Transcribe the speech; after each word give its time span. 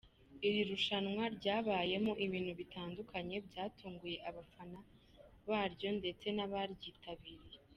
Iri 0.47 0.61
rushanwa 0.69 1.23
ryabayemo 1.37 2.13
ibintu 2.25 2.51
bitandukanye 2.59 3.35
byatunguye 3.47 4.17
abafana 4.29 4.79
baryo 5.49 5.89
ndetse 5.99 6.25
n’abaryitabiriye. 6.35 7.57